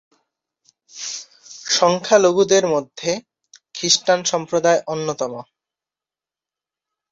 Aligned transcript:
সংখ্যালঘুদের 1.71 2.63
মধ্যে 2.67 3.11
খ্রিস্টান 3.75 4.19
সম্প্রদায় 4.23 4.79
অন্যতম। 4.87 5.33